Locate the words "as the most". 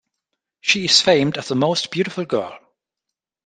1.37-1.91